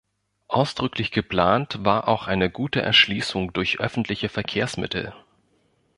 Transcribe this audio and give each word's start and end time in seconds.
Ausdrücklich 0.47 1.11
geplant 1.11 1.85
war 1.85 2.07
auch 2.07 2.25
eine 2.25 2.49
gute 2.49 2.81
Erschließung 2.81 3.53
durch 3.53 3.79
öffentliche 3.79 4.29
Verkehrsmittel. 4.29 5.13